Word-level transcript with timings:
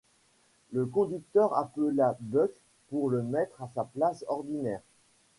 Le 0.71 0.87
conducteur 0.87 1.55
appela 1.55 2.17
Buck 2.21 2.49
pour 2.89 3.11
le 3.11 3.21
mettre 3.21 3.61
à 3.61 3.69
sa 3.75 3.83
place 3.83 4.25
ordinaire. 4.27 4.81